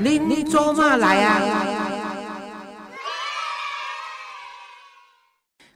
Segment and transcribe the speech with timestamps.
[0.00, 1.40] 恁做嘛来啊？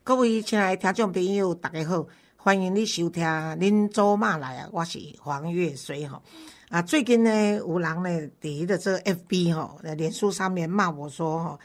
[0.02, 2.04] 各位亲爱的听众朋友，大家好，
[2.36, 3.24] 欢迎你收听
[3.56, 6.20] 《您做嘛来啊》，我是黄月水哈。
[6.68, 11.58] 啊，最近呢，有人呢，伫的这个 FB 哈，在脸书上面骂我说哈，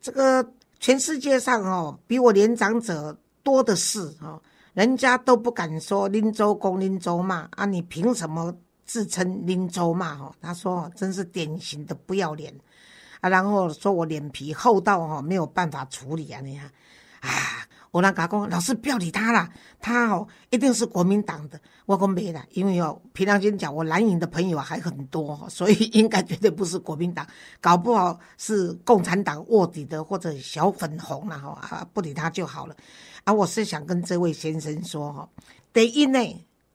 [0.00, 0.48] 这个
[0.78, 4.40] 全世界上哦，比我年长者多的是哈，
[4.74, 8.54] 人家都不敢说林州公、林州骂啊，你凭什么？
[8.86, 12.54] 自称林州嘛，哈，他说真是典型的不要脸。
[13.20, 16.70] 啊，然后说我脸皮厚到哈没有办法处理啊，你看。
[17.20, 19.48] 啊，我那嘎讲老师不要理他了，
[19.80, 27.26] 他哦一定是国民党的，我讲没了，因为哦平常心讲，我蓝营的朋友还很多，所以应该绝对不是国民党，
[27.60, 32.76] 搞不好是共产党卧底的或者小粉红了哈，不理他就好了。
[33.24, 35.28] 啊，我是想跟这位先生说哈，
[35.72, 36.18] 第一呢，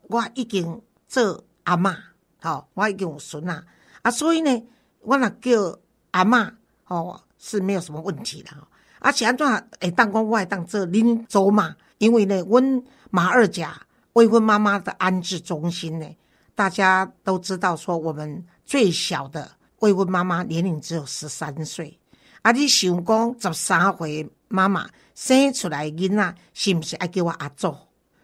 [0.09, 1.41] 我已经这。
[1.63, 1.95] 阿嬷，
[2.41, 3.63] 吼，我已经有孙啊，
[4.01, 4.63] 啊，所以呢，
[5.01, 5.79] 我若叫
[6.11, 6.51] 阿嬷，
[6.83, 8.51] 吼，是没有什么问题的，
[8.99, 9.47] 而且安怎
[9.79, 11.75] 会当讲我会当做恁祖嘛？
[11.97, 13.79] 因为呢，阮马二甲
[14.13, 16.07] 未婚妈妈的安置中心呢，
[16.55, 21.99] 大家都知道说，我们最小的未婚妈妈年龄只有十三岁，
[22.41, 27.75] 啊，你想讲十三岁妈妈生出来囡仔，是不是爱叫我阿祖？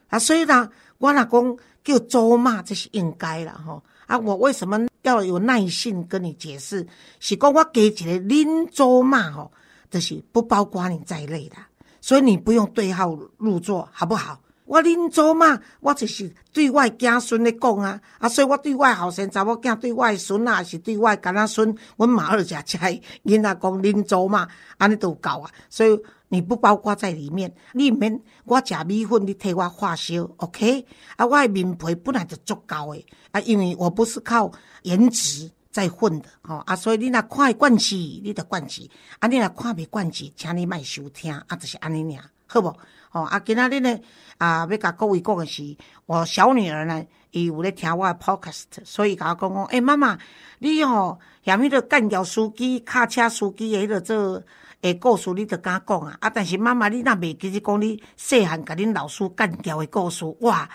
[0.07, 1.57] 啊，所以呢，我若讲。
[1.87, 4.19] 叫咒骂这是应该了哈啊！
[4.19, 6.85] 我为什么要有耐心跟你解释？
[7.21, 9.49] 是讲我给起来拎咒骂哈，
[9.89, 11.55] 这是不包括你在内的，
[12.01, 14.37] 所以你不用对号入座，好不好？
[14.67, 18.29] 我拎咒骂，我就是对外家孙的讲啊啊！
[18.29, 22.79] 所以我对外后生查某囝对外孙啊，是对外囝仔孙，我马二家家
[23.23, 25.99] 囡仔讲拎咒骂，安尼都够啊，所以。
[26.29, 30.85] 你不包括在里面，你免我食米粉，你替我化烧，OK？
[31.15, 34.51] 啊，我的面皮本来就足够诶，啊，因为我不是靠
[34.81, 38.89] 颜值在混的，吼啊，所以你若看惯势，你就惯势；
[39.19, 42.75] 啊，你若看袂惯势，请你莫收听，啊，就是安尼尔，好无？
[43.11, 43.99] 哦，啊，今仔日呢，
[44.37, 45.75] 啊，要甲各位讲的是，
[46.05, 50.17] 我小女儿呢，伊有咧听我的 podcast，所以甲我讲讲，诶，妈妈，
[50.59, 54.43] 你吼嫌迄个干掉司机、卡车司机的迄个做。
[54.81, 56.15] 诶，故事你著敢讲啊！
[56.21, 60.69] 啊，但是妈妈，你若袂记得讲你细汉甲恁老师干掉的故事，哇，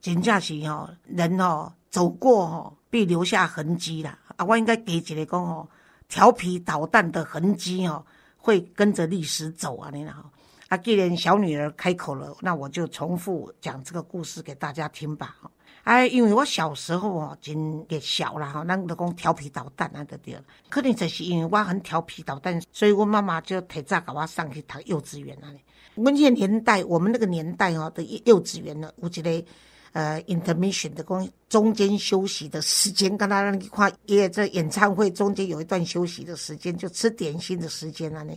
[0.00, 4.16] 真正是吼，人吼走过吼，必留下痕迹啦。
[4.36, 5.68] 啊，我应该加一个讲吼，
[6.08, 8.06] 调皮捣蛋的痕迹吼，
[8.36, 9.90] 会跟着历史走啊！
[9.92, 10.22] 你吼，
[10.72, 15.36] 啊，既然小女儿开口了，那我就重复讲这个故事给大家听吧。
[15.82, 20.42] 哎，因为我小时候哦，真也小啦吼，咱就讲调皮捣蛋啊，就对了。
[20.70, 25.52] 可能就是因为我很调皮捣蛋，所以我妈妈就提早给我上去读幼稚园啊。
[25.94, 29.44] 我们那个年代，我们那个年代哦的幼稚园呢，有一个
[29.92, 38.22] 呃 intermission 的讲中间休息的时间，刚刚让你看，也在演唱会中间有一段休息的时间，就吃点心的时间啊。
[38.22, 38.32] 呢，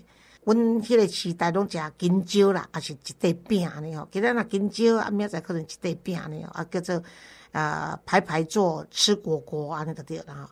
[0.46, 4.08] 阮迄个时代拢食金蕉啦，还是一块饼呢吼。
[4.10, 7.04] 今日那金蕉啊，明仔可能一块饼呢啊，叫做。
[7.52, 10.46] 啊，排排坐吃果果安尼个对啦。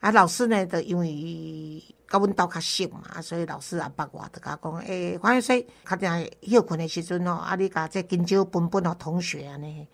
[0.00, 9.86] 啊，老师呢，都因为甲阮斗较熟嘛，所以老师也捌我，就甲讲，诶，黄玉水，较定休困的时阵哦，啊，你甲这金蕉分分互同学安尼，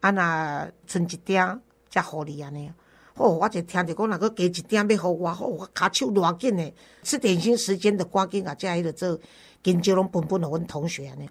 [0.00, 2.72] 啊，若剩一点才互你安尼。
[3.16, 6.72] 哦，我就听着讲，若个加一点要互我，哦，我骹手偌紧的，
[7.02, 9.18] 吃点心时间的赶紧啊，这迄个做
[9.62, 11.28] 金蕉拢分分互阮同学安尼。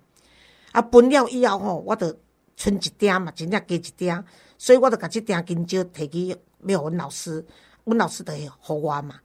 [0.72, 2.14] 啊，分了以后吼，我就
[2.56, 4.26] 剩一点嘛，真正加一点。
[4.58, 7.46] 所以我就甲即点金蕉摕去要阮老师，
[7.84, 9.20] 阮老师就会互我嘛。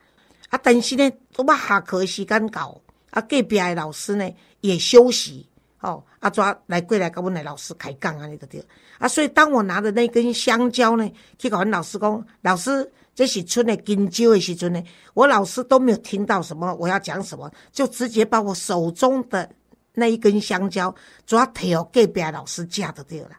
[0.51, 2.79] 啊，但是呢，我下课时间到，
[3.11, 5.49] 啊，隔壁的老师呢也休息，
[5.81, 8.63] 哦，啊，抓来过来甲阮的老师开讲安尼就对。
[8.99, 14.83] 啊，所以当我拿着那根香蕉呢，去跟阮老师讲，老师这是春的金蕉的时阵呢，
[15.15, 19.51] 我老师都没有听到什么我要讲什么，就直接把我手中的
[19.95, 20.95] 那一根香蕉
[21.27, 23.31] 抓摕互隔壁老师食就对了。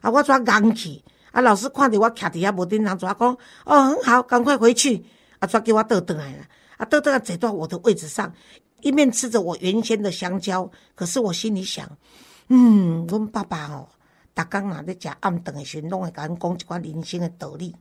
[0.00, 5.04] 啊，我抓硬去，啊，老师看着我徛伫遐无顶人，抓讲，哦，很好，赶快回去，
[5.38, 6.44] 啊，抓叫我倒倒来了，
[6.78, 8.32] 啊，倒倒来坐到我的位置上，
[8.80, 11.88] 一面吃着我原先的香蕉，可是我心里想，
[12.48, 13.88] 嗯，阮爸爸哦，
[14.34, 17.74] 逐工啊咧食暗顿的时，拢会甲阮讲一寡人生的道理，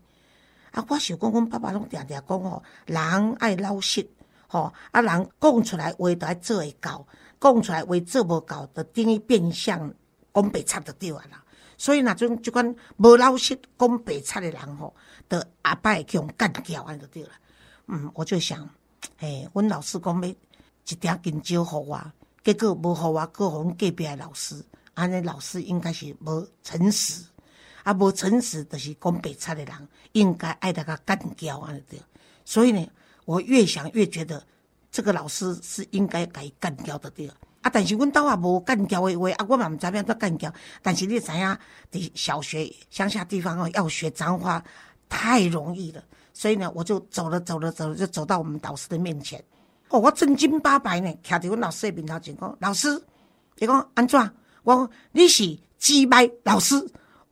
[0.71, 4.07] 啊，我想讲，阮爸爸拢定定讲哦，人爱老实，
[4.47, 7.05] 吼，啊，人讲出来话都爱做会到，
[7.39, 9.94] 讲出来话做无到，就等于变相
[10.33, 11.44] 讲白差就对啊啦。
[11.77, 14.95] 所以那种即款无老实讲白贼的人吼，
[15.29, 17.29] 得阿爸会去用干掉安就对了。
[17.85, 18.67] 嗯，我就想，
[19.19, 20.33] 诶，阮老师讲要
[20.89, 22.01] 一点金蕉互我，
[22.44, 24.63] 结果无互我，搁互阮隔壁的老师，
[24.94, 27.25] 安尼老师应该是无诚实，
[27.84, 32.00] 啊，无诚实就是讲白贼的人，应该爱得甲干掉安尼对。
[32.45, 32.88] 所以呢，
[33.25, 34.42] 我越想越觉得
[34.89, 37.30] 这个老师是应该该干掉的对。
[37.62, 40.54] 啊，但是阮兜也无干掉的话，啊，我嘛毋知影怎干掉。
[40.81, 41.57] 但是你知影，
[41.92, 44.63] 伫小学乡下地方哦，要学脏话
[45.10, 46.01] 太容易了。
[46.33, 49.44] 所以呢，我就走了走了走了，就走到我们导师的面前。
[49.89, 53.01] 哦，我正经八百呢，徛伫阮老师的面头前讲，老师，
[53.57, 54.19] 伊讲安怎？
[54.63, 56.75] 我讲你是鸡掰老师。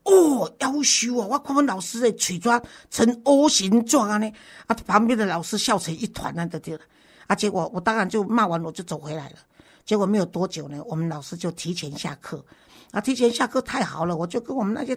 [0.04, 1.25] 哦，夭寿啊！
[1.28, 2.62] 我看阮老师的嘴爪
[2.92, 4.31] 成 O 形状安尼，
[4.68, 6.81] 啊，旁边的老师笑成一团啊，就对了。
[7.25, 9.36] 啊，结果我当然就骂完，我就走回来了。
[9.84, 12.46] 结果没有多久呢，我们老师就提前下课。
[12.92, 14.96] 啊，提前下课太好了，我就跟我们那些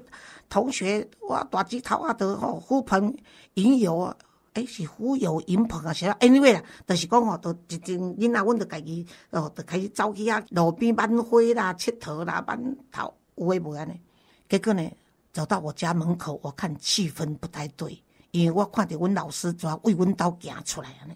[0.51, 3.17] 同学哇，大吉桃啊，的吼呼朋
[3.55, 4.15] 引友啊，
[4.59, 14.01] 哎是呼友引朋啊，是啊，anyway 啦，就是讲吼，都一阵囡仔，阮就家己哦，就开始走去啊，路边挽花啦、佚佗啦、挽头有诶无安尼。
[14.49, 14.91] 结果呢，
[15.33, 18.03] 走到我家门口，我看气氛不太对，
[18.33, 21.15] 因为我看到阮老师怎为阮兜行出来安尼，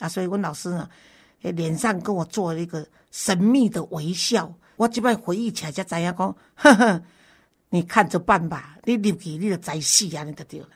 [0.00, 0.86] 啊，所以阮老师呢。
[1.42, 7.02] 脸上跟我做了一个神秘的微笑，我即摆回忆起来才知影讲，呵呵，
[7.70, 10.68] 你看着办吧，你入去你就知死安尼就对了。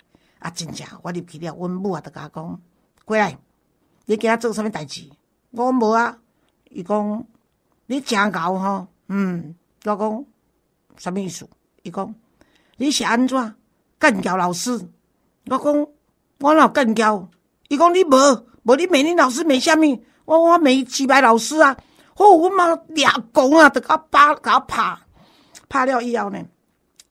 [0.45, 2.61] 啊，真正我入去了，阮母也就甲我讲，
[3.07, 3.39] 过来，
[4.05, 5.09] 你今仔做啥物代志？
[5.53, 6.19] 我无啊。
[6.69, 7.27] 伊讲
[7.87, 9.55] 你真搞吼，嗯，
[9.85, 10.25] 我讲
[10.99, 11.49] 啥物意思？
[11.83, 12.15] 伊讲
[12.77, 13.55] 你是安怎
[13.99, 14.87] 干教老师？
[15.47, 15.87] 我讲
[16.41, 17.27] 我哪干教？
[17.69, 20.05] 伊讲你无，无你骂你老师骂啥物？
[20.27, 21.75] 我我没几百老师啊！
[22.17, 24.99] 哦，我妈俩公啊，得甲扒，给他拍，
[25.71, 26.45] 拍了以后呢，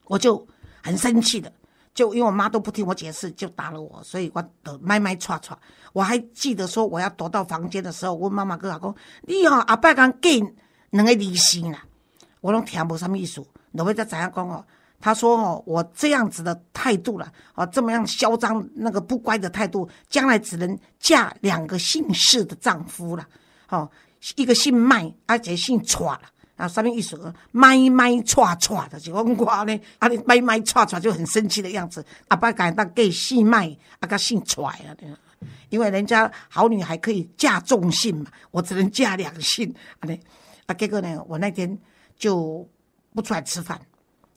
[0.06, 0.47] 我就
[0.83, 1.51] 很生气的，
[1.94, 5.54] 就因为我妈都不听我解释，就打了我，所以我的麦麦唰唰。
[5.94, 8.95] 我还记得说我要躲到房间的时候，我妈妈跟我讲
[9.28, 10.42] ：“你哦，阿伯讲给
[10.90, 11.84] 两个利息啦。”
[12.42, 14.66] 我拢听无什么意思，你会再怎样讲哦？
[15.00, 23.28] 他说：“哦，我这样子的态度了，哦，这么样嚣张、那个不乖的态度，将来只能嫁两个姓氏的丈夫了。
[23.69, 23.90] 哦，
[24.36, 26.22] 一个姓麦，而且姓歘了。
[26.63, 27.19] 啊，上面一说
[27.51, 29.21] 麦麦歘歘的，就我
[29.65, 32.06] 呢，啊，你麦麦歘歘就很生气的样子。
[32.30, 34.95] 阿爸敢当给姓麦，啊，个姓踹啊，
[35.68, 39.75] 因为人家好女孩可以嫁重姓嘛，我只能嫁两姓。
[40.00, 40.18] 啊，呢，
[40.65, 41.77] 啊，结果呢，我那天
[42.18, 42.66] 就
[43.13, 43.77] 不出来吃饭。”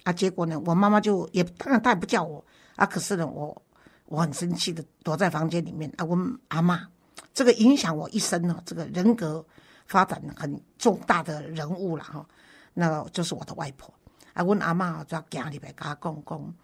[0.02, 2.44] 啊，结果呢，我妈妈就也当然她也不叫我
[2.75, 3.62] 啊，可是呢，我
[4.06, 6.88] 我很生气的躲在房间里面啊，问阿妈，
[7.32, 9.46] 这个影响我一生呢，这个人格
[9.87, 12.27] 发展很重大的人物了哈，
[12.75, 13.93] 那就是我的外婆。
[14.35, 16.55] 啊，问阿妈就要家里边跟他讲讲，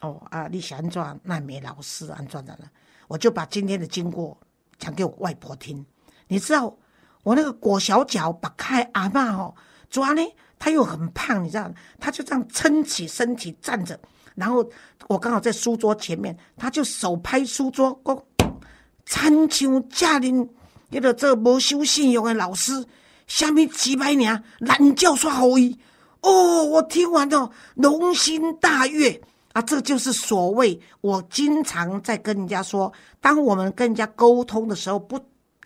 [0.00, 2.70] 哦啊，你是安怎那没老师安怎的了，
[3.08, 4.36] 我就把今天的经过
[4.78, 5.84] 讲给我外婆听，
[6.28, 6.76] 你知道
[7.22, 9.54] 我那个裹小脚把开阿妈哦，
[9.88, 10.22] 主要呢。
[10.62, 13.98] 她又很胖，你知道，她就这样撑起身体站着，
[14.34, 14.62] 然后
[15.08, 18.22] 我刚好在书桌前面，她就手拍书桌，讲
[19.06, 20.46] ：“参像家人，
[20.90, 22.84] 一个这无修信用的老师，
[23.26, 25.78] 下面几百年懒觉耍好伊。”
[26.22, 29.20] 哦，我听完了，龙心大悦
[29.52, 29.62] 啊！
[29.62, 35.18] 这就是所谓我经常在跟人家说，当我们跟人家沟通的时候，不。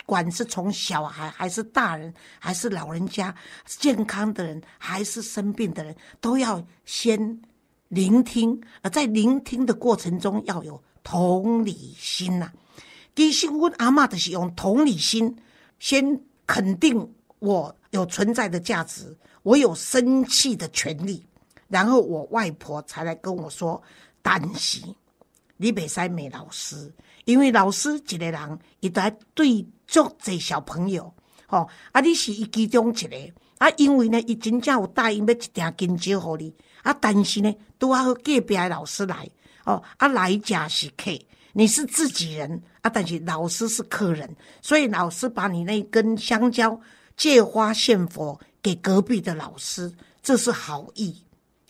[0.06, 3.34] 管是从小孩还是大人，还是老人家，
[3.64, 7.40] 健康的人还是生病的人，都要先
[7.88, 8.60] 聆听。
[8.82, 12.52] 而在聆听的过程中，要有同理心呐。
[13.14, 15.36] 其实我阿妈的是用同理心，
[15.78, 21.24] 先肯定我有存在的价值，我有生气的权利，
[21.68, 23.82] 然后我外婆才来跟我说
[24.22, 24.94] ：“担心
[25.56, 26.92] 你别使骂老师，
[27.24, 31.12] 因为老师一个人，伊在对。”足济小朋友，
[31.46, 32.00] 吼啊！
[32.00, 33.16] 你是伊其中一个
[33.58, 36.52] 啊，因为呢，伊真正有答应要一定金招互你
[36.82, 39.28] 啊，但是呢，拄啊好隔壁老师来
[39.64, 41.10] 哦，啊来家是客，
[41.54, 44.28] 你是自己人啊，但是老师是客人，
[44.60, 46.78] 所以老师把你那根香蕉
[47.16, 49.90] 借花献佛给隔壁的老师，
[50.22, 51.16] 这是好意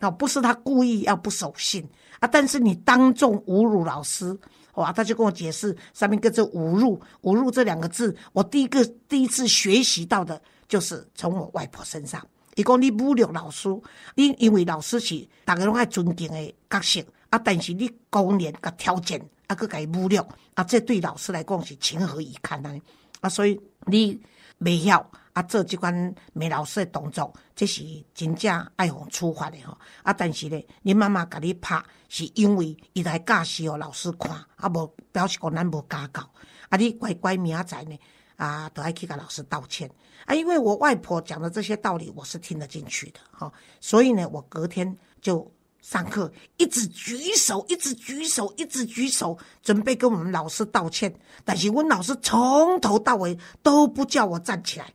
[0.00, 1.88] 啊，不是他故意要不守信
[2.18, 4.36] 啊，但是你当众侮辱老师。
[4.74, 4.92] 哇！
[4.92, 12.20] 他就跟我解释上面跟着“侮辱”“侮辱”这两个字，我第一个第一次学习到的就是从我外婆身上。
[12.56, 13.68] 伊讲你侮辱老师，
[14.16, 17.00] 你因为老师是大家拢爱尊敬的角色
[17.30, 19.20] 啊，但是你公然甲挑战
[19.54, 22.76] 啊，佮伊侮辱啊，这对老师来讲是情何以堪呢？
[23.20, 24.20] 啊，所以你
[24.58, 25.08] 未晓。
[25.34, 25.92] 啊，做即款
[26.32, 27.82] 骂老师的动作，这是
[28.14, 29.76] 真正爱互处罚的吼。
[30.04, 36.22] 啊，但是呢，你妈妈甲你拍，是因为伊来教示互老师看，啊，无表示讲咱无家教。
[36.68, 37.98] 啊，你乖乖明仔呢，
[38.36, 39.90] 啊，都爱去甲老师道歉。
[40.24, 43.52] 啊，因为我外婆讲的这些道理，我是听得进去的，吼。
[43.80, 45.52] 所以呢，我隔天就
[45.84, 51.14] 上课一直举手，一直举手，一直举手，准备跟我们老师道歉。
[51.44, 54.86] 但是我老师从头到尾都不叫我站起来。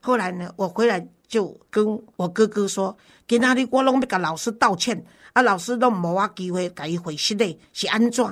[0.00, 2.94] 后来呢，我回来就跟我哥哥说
[3.26, 8.22] ：“今仔日我拢要甲老师道歉，啊，老师都无我机会甲伊回信嘞，是安怎？”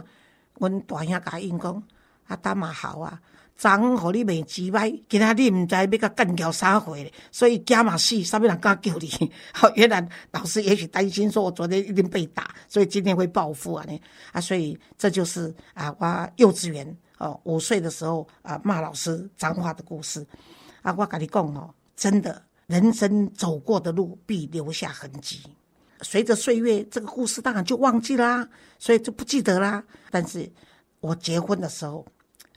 [0.60, 1.82] 阮大兄甲应讲
[2.32, 3.20] ：“啊，打嘛好啊。”
[3.54, 9.30] 昨互你骂鸡歹，今仔你毋知要甲干掉啥货咧，所以惊嘛死，啥物人敢叫你？
[9.52, 13.84] 好， 原来老师也许担心说，我昨天一定被打，所以今天会报复啊！
[13.84, 14.00] 呢
[14.32, 20.26] 啊，所以这就是啊，我幼稚园哦五岁的时候啊骂老师脏话的故事
[20.80, 20.92] 啊。
[20.98, 25.40] 我跟你讲哦，真的，人生走过的路必留下痕迹。
[26.00, 28.48] 随着岁月，这个故事当然就忘记啦，
[28.80, 29.84] 所以就不记得啦。
[30.10, 30.50] 但是
[30.98, 32.04] 我结婚的时候。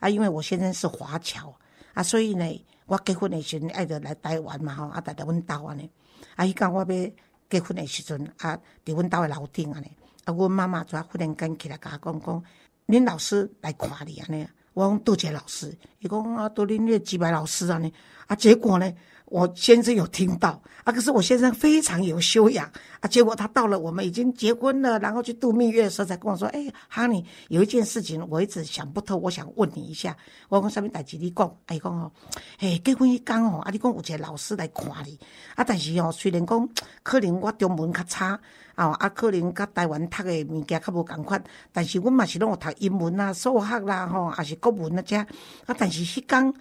[0.05, 1.51] 啊，因为我先生是华侨
[1.95, 5.89] 啊，所以呢，我结婚的时阵爱着来台湾嘛吼，啊，来阮兜安尼。
[6.35, 7.11] 啊，伊讲我要
[7.49, 9.87] 结婚的时阵啊，伫阮兜的楼顶安尼。
[10.25, 12.43] 啊，阮妈妈就忽然间起来甲我讲讲，
[12.85, 14.47] 恁老师来看你安尼。
[14.75, 17.91] 我讲多谢老师，伊讲啊，多恁那几百老师啊呢。
[18.27, 18.93] 啊，结果呢？
[19.27, 23.07] 我先生有听到啊，可是我先生非常有修养啊。
[23.07, 30.15] 结果他到了我们已经结婚了，然后去度蜜月的时候，才跟我说：“哎，哈尼，有一件事情我一直想不透，我想问你一下。”
[30.47, 32.11] 我讲上面代志你讲，哎讲哦，
[32.59, 35.17] 哎结婚一讲哦，啊你讲有一个老师来看你
[35.55, 36.69] 啊，但是哦，虽然讲
[37.01, 38.39] 可能我中文较差
[38.75, 46.53] 啊，啊可能甲台湾读的物件较无共款，但是阮嘛是拢有读英文啊、数学啦吼，也是国文啊遮啊，但是迄讲。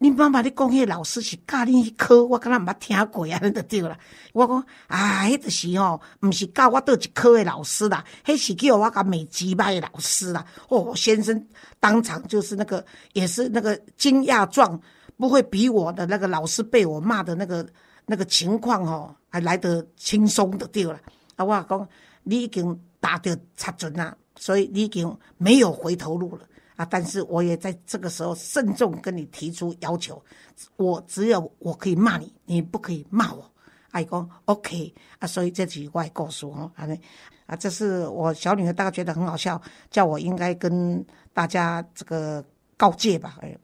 [0.00, 3.96] 恁妈妈，你讲迄老师是教恁迄科，我敢若毋捌听过啊，恁就对啦。
[4.32, 10.44] 我讲啊，迄就是吼，毋是教我倒一科的老师啦，迄是叫我甲美籍班的老师啦。
[10.68, 11.46] 哦，先生
[11.78, 14.80] 当场就是那个，也是那个惊讶状，
[15.16, 17.64] 不会比我的那个老师被我骂的那个
[18.06, 20.98] 那个情况吼，还来得轻松的对啦。
[21.36, 21.88] 啊，我讲
[22.22, 26.46] 你已经打到差准啦，所以你已经没有回头路了。
[26.76, 26.84] 啊！
[26.84, 30.20] 但是我也在这个时候慎重跟你提出要求，
[30.74, 33.48] 我只有我可以骂你，你不可以骂我。
[33.92, 36.88] 阿姨讲 OK 啊，所以这句话告诉我，啊，
[37.46, 42.44] 啊，这是我小女儿大概觉得很好笑，叫我应该跟大家这个
[42.76, 43.38] 告诫吧。
[43.40, 43.56] 哎，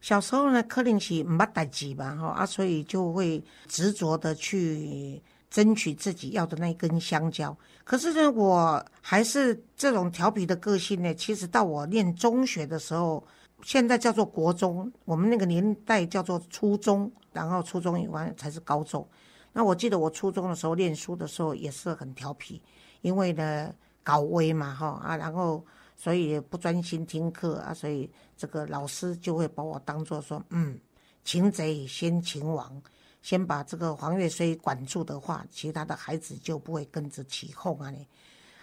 [0.00, 5.22] 小时候呢，可能是没代志吧，哈啊，所以就会执着的去。
[5.50, 11.14] 争取自己要的那一根香蕉，可是呢，我还是这种调皮的个性呢。
[11.14, 13.24] 其实到我念中学的时候，
[13.62, 19.06] 现在叫做国中，我们那个年代叫做初中，然后初中以外才是高中。
[19.52, 22.60] 那我记得我初中的时候念书的时候也是很调皮，
[23.00, 25.64] 因为呢搞威嘛哈啊，然后
[25.96, 30.78] 所以不专心听课啊，所以这个老师就会把我当做说，嗯，
[31.24, 32.80] 擒贼先擒王。
[33.20, 37.90] 先把这个黄月水管住的话，其他的孩子就不会跟着起哄啊！
[37.90, 37.98] 呢，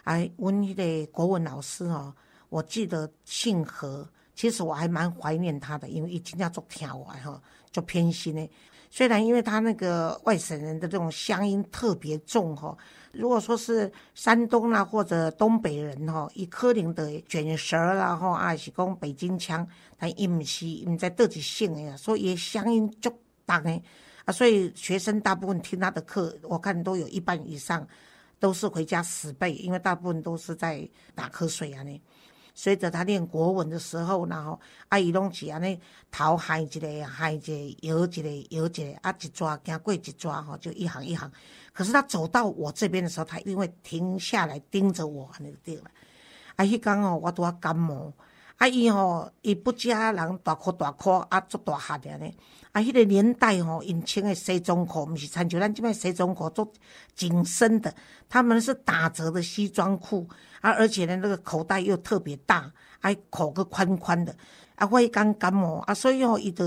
[0.03, 2.13] 哎，我们的国文老师哦，
[2.49, 8.49] 我记得姓何，其实我还蛮怀念他的，因为一定要做跳舞哈，做偏心呢。
[8.89, 12.77] 虽然因为他那个外省人的这种乡音特别重哈，
[13.11, 23.11] 如果说是山东啦或者东北人哈，以柯林的卷舌啦哈，啊是讲北京腔，但伊唔是唔在得几姓的呀，所以乡音足
[23.45, 23.81] 重的。
[24.25, 27.87] 啊，所以学生大部分听他的课，我看都有一半以上
[28.39, 31.83] 都是回家死背，因为大部分都是在打瞌睡啊。
[31.83, 32.01] 呢，
[32.55, 35.79] 随着他念国文的时候，然后阿姨拢是安尼
[36.09, 41.31] 头海一个海一个摇一个摇一个，啊一抓行过一抓吼，就一行一行。
[41.71, 45.83] 可是他走到我这边的时候，他一定会停下来盯着我，安尼对了。
[46.55, 48.11] 啊，迄讲哦，我拄啊感冒，
[48.57, 52.31] 啊伊吼伊不加人大哭大哭啊，做大汗的呢。
[52.75, 56.69] 啊，迄个年代吼，因穿的西装裤，毋是参像咱即摆西装裤做
[57.15, 57.95] 紧身的，
[58.27, 60.27] 他们是打折的西装裤，
[60.59, 64.35] 啊，而且呢，那个口袋又特别大，啊，口个宽宽的，
[64.75, 66.65] 啊，我一感感冒，啊，所以吼，伊就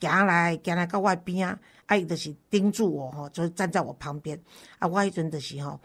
[0.00, 4.40] 行来行来到我边啊，啊，伊就是盯住我吼，就站在我旁边，
[4.78, 5.78] 啊，我迄阵就是吼，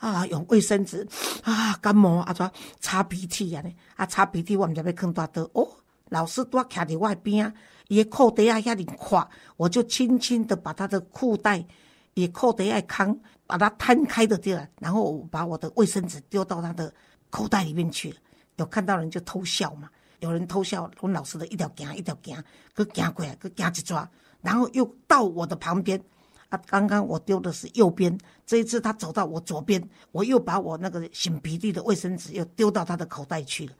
[0.00, 1.06] 啊，用卫生纸
[1.44, 3.72] 啊，感冒啊，怎擦鼻涕啊呢？
[3.94, 5.68] 啊，擦鼻涕我毋知要囥大刀，哦，
[6.08, 7.54] 老师拄徛伫我边。
[7.90, 11.66] 伊裤底下遐尼宽，我就轻轻的把他的裤带，
[12.14, 13.18] 也扣底下康，
[13.48, 16.94] 把它摊开的掉，然后我把我的卫生纸丢到他的
[17.30, 18.16] 口袋里面去了。
[18.58, 22.40] 有看到人就偷笑嘛，有人偷笑，我老师的一条行一条行，
[22.76, 24.08] 佮行过来，佮行一抓，
[24.40, 26.00] 然后又到我的旁边。
[26.48, 28.16] 啊，刚刚我丢的是右边，
[28.46, 29.82] 这一次他走到我左边，
[30.12, 33.72] 我又把我那个擤鼻涕的卫生纸又丢到他的口袋去了。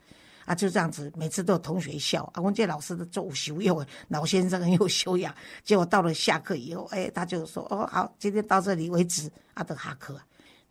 [0.50, 2.28] 啊，就这样子，每次都有同学笑。
[2.34, 5.32] 啊，我这老师的做修养，老先生很有修养。
[5.62, 10.20] 结果到了下课以后，哎，他就说：“哦，好，今天到这里为止。”啊，都下课。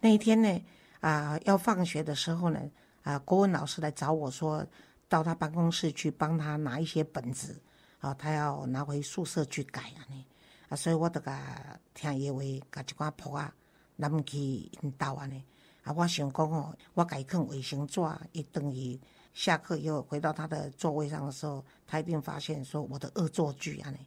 [0.02, 0.62] 那一天呢，
[1.00, 2.60] 啊，要放学的时候呢，
[3.04, 4.68] 啊，国文老师来找我说，
[5.08, 7.58] 到他办公室去帮他拿一些本子，
[8.00, 10.26] 啊，他要拿回宿舍去改啊呢，
[10.68, 13.56] 啊，所以我得甲听伊话，甲一寡婆啊，
[13.98, 15.42] 咱去引导啊呢，
[15.84, 18.02] 啊，我想讲哦，我改看卫生纸，
[18.34, 19.00] 一等于
[19.34, 23.98] 下课以后回到他的座位上的时候，他一定发现说我的恶作剧啊呢，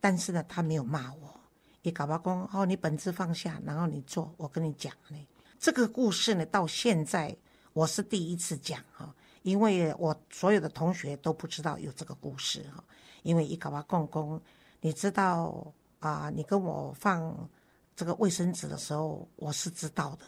[0.00, 1.40] 但是呢，他没有骂我，
[1.82, 5.26] 也搞不讲哦，你本子放下，然后你坐，我跟你讲呢。
[5.58, 7.34] 这个故事呢，到现在
[7.72, 12.84] 我是第一次讲哈，因为我所有的同学都不知道有这个故事哈。
[13.22, 14.38] 因为一搞巴公公，
[14.82, 17.48] 你知道啊，你跟我放
[17.96, 20.26] 这个卫生纸的时候，我是知道的，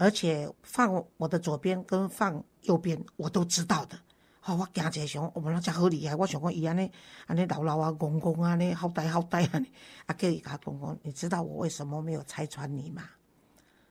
[0.00, 4.00] 而且放我的左边跟放右边我都知道的。
[4.40, 6.90] 好，我惊一想，我们那家好厉害，我想讲伊安尼
[7.26, 9.70] 安尼老老啊公公啊，你好呆好呆啊，你
[10.06, 13.10] 啊叫伊甲公公，你知道我为什么没有拆穿你吗？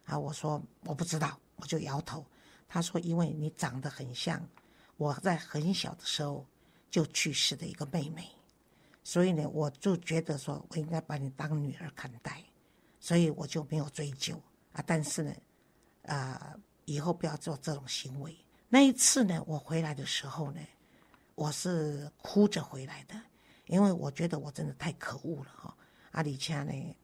[0.06, 2.26] 啊，我说我不知道，我就摇头。
[2.68, 4.44] 他说：“因为你长得很像
[4.98, 6.44] 我在很小的时候
[6.90, 8.28] 就去世的一个妹妹，
[9.04, 12.44] 所以呢，我就觉得说我应该把你当女儿看待，
[13.00, 14.42] 所以我就没有追究
[14.74, 14.84] 啊。
[14.88, 15.32] 但是呢，
[16.10, 18.36] 啊，以后不要做这种行为。
[18.68, 20.60] 那一次呢，我回来的时候呢，
[21.36, 23.16] 我是哭着回来的，
[23.68, 25.76] 因为我觉得我真的太可恶了哈。
[26.12, 26.96] 阿里恰呢？”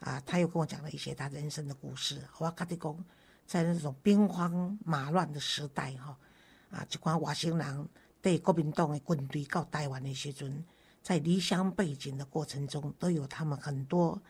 [0.00, 2.20] 啊，他又跟我讲了一些他人生的故事。
[2.36, 3.04] 我跟你讲，
[3.46, 6.18] 在那种兵荒马乱的时代，哈，
[6.70, 7.88] 啊，一款外星人
[8.20, 10.62] 对国民党的军队到台湾的时阵，
[11.02, 14.20] 在离乡背景的过程中，都有他们很多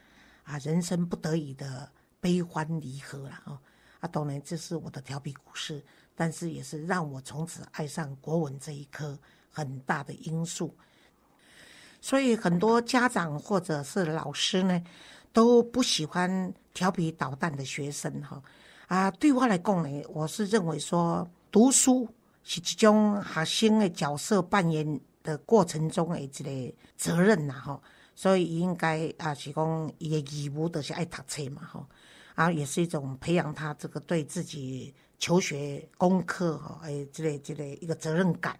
[0.45, 1.91] 啊人生不得已的
[2.21, 3.61] 悲欢离合了，啊，
[4.05, 5.83] 啊，当然这是我的调皮故事，
[6.15, 9.19] 但是也是让我从此爱上国文这一科
[9.51, 10.75] 很大的因素。
[12.01, 14.83] 所以很多家长或者是老师呢。
[15.35, 18.41] 都不喜欢调皮捣蛋的学生哈
[18.87, 19.11] 啊！
[19.11, 22.09] 对我来讲呢，我是认为说读书
[22.45, 27.83] 是一种学生的角色扮演的过程中的一个责任呐哈，
[28.15, 31.85] 所以应该啊是讲伊的义务都是爱读册嘛哈，
[32.35, 38.59] 啊也是一种培养他这个对自己求学功课哈哎之类之类一个责任感。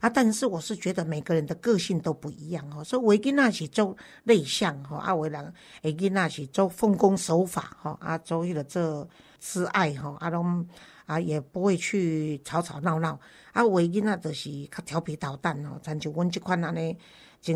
[0.00, 9.08] 啊，但是我是觉得每个人的个性都不一样哦，所以维吉娜是做内向哈，阿维兰维吉娜是做奉公守法哈，啊，做一个这
[9.40, 10.68] 慈爱哈，啊拢
[11.06, 13.18] 啊也不会去吵吵闹闹，
[13.54, 16.94] 啊维吉娜就是较调皮捣蛋哦，像就阮这款安尼，
[17.40, 17.54] 就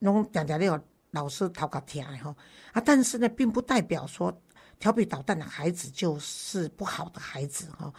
[0.00, 0.70] 拢常常咧
[1.12, 2.36] 老师头壳疼的吼，
[2.72, 4.30] 啊，但是呢，并不代表说
[4.78, 7.92] 调皮捣蛋的孩子就是不好的孩子哈，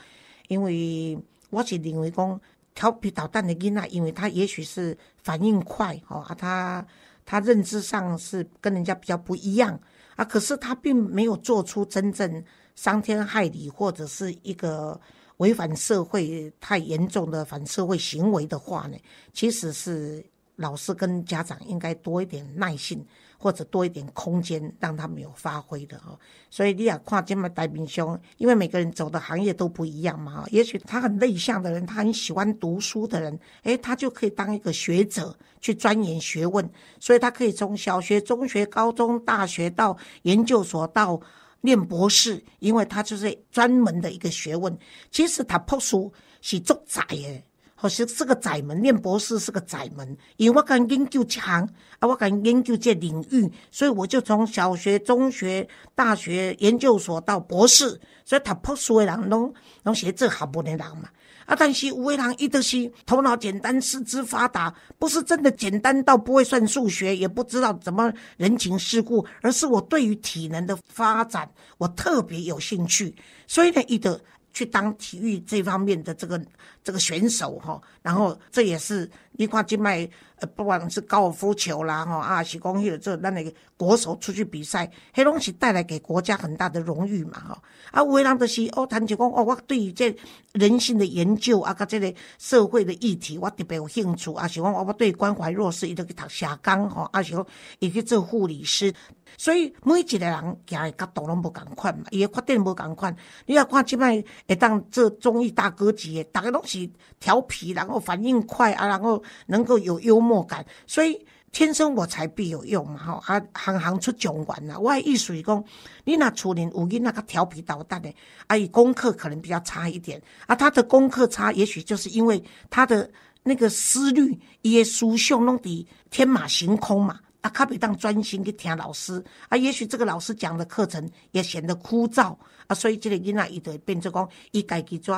[0.47, 1.17] 因为
[1.49, 2.39] 我是认为讲。
[2.75, 6.85] 调皮捣蛋的囡仔，因为他也许是反应快，哦啊，他
[7.25, 9.77] 他认知上是跟人家比较不一样
[10.15, 12.41] 啊，可是他并没有做出真正
[12.75, 14.97] 伤天害理或者是一个
[15.37, 18.97] 违反社会太严重的反社会行为的话呢，
[19.33, 20.23] 其实是
[20.59, 23.03] 老师跟家长应该多一点耐心。
[23.41, 26.19] 或者多一点空间让他们有发挥的哈，
[26.49, 36.69] 所以你要看这么大明兄，因为每个人走的行业都不一样嘛也许他很内向的人，他很喜欢读书的人，诶，他就可以当一个学者去钻研学问，
[36.99, 41.17] 所以他可以从小学、中学、高中、大学到研究所到
[41.61, 44.77] 念博士，因为他就是专门的一个学问。
[45.11, 47.41] 其实他破书是做窄的。
[47.81, 51.65] 或是是个窄门，念博士是个窄门，因为我敢研究这行，
[51.99, 55.65] 啊，我敢研究这领域，所以我就从小学、中学、
[55.95, 61.07] 大学、研究所到博士，所以他博士的人拢拢写这好不的人嘛。
[61.45, 73.15] 啊，但是有的人伊都是头脑简单、四肢发达，不是真的简单到不会算数学，也不知道怎么人情世故，而是我对于体能的发展我特别有兴趣，
[73.47, 74.19] 所以呢，伊的。
[74.53, 76.41] 去当体育这方面的这个
[76.83, 87.63] 这个选手哈，然后这也是你看今麦呃，不管是高尔夫球啦哈啊，是讲迄个这那那个国手出去比赛，迄拢是带来给国家很大的荣誉嘛哈。
[87.91, 90.15] 啊，有的人就是哦，谈起讲哦，我对于这
[90.53, 97.45] 人性的研究啊，甲这个社会的议题，我特别有兴趣啊，是讲我我对关怀弱势，伊都去读社工吼，啊是讲
[97.79, 98.93] 伊去做护理师。
[99.37, 103.15] 所以每一个人行的角度拢无共款嘛，伊的发展无共款。
[103.45, 106.89] 你要看即摆会当做综艺大哥级的，大家拢是
[107.19, 114.77] 调皮，然后反应快啊，然后能够有幽默感，所以天生我材必有用嘛，吼啊，行行出状元啦。
[114.77, 115.63] 我的意思是讲，
[116.03, 118.13] 你那厝里有囡仔较调皮捣蛋的，
[118.47, 123.09] 啊，伊功课可能比较差一点，啊，他的功课差，也许就是因为他的
[123.43, 127.19] 那个思虑，伊的思想拢伫天马行空嘛。
[127.41, 132.35] 啊，较袂当专心去听老师啊，也许这个老师讲的课程也显得枯燥
[132.67, 135.15] 啊，所以这个囡仔伊就会变成讲，伊家己怎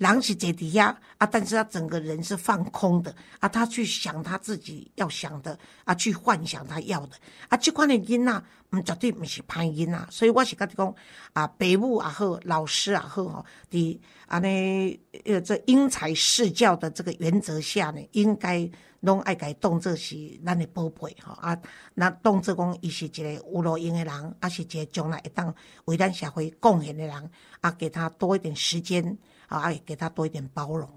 [0.00, 7.12] 人是坐伫遐啊，但是他整个人是放空的啊，他去想他自己要想的啊，去幻想他要的
[7.50, 10.94] 啊，这款的囡仔，嗯，绝对毋是歹囡仔，所以我是甲你讲
[11.34, 18.70] 啊，父母也好，老师也好吼，伫安尼呃这因材施教的这个原则下呢，应该。
[19.02, 21.58] 拢爱家当做是咱的宝贝吼啊，
[21.94, 25.54] 那当做讲伊是一个有路用的人，啊是一个将来会当
[25.86, 27.30] 为咱社会贡献的人，
[27.62, 29.16] 啊给他多一点时间，
[29.58, 30.88] 啊给他多一点包容。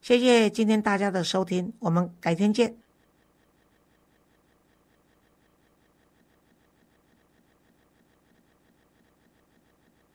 [0.00, 2.83] 谢谢今天大家的收听，我们改天见。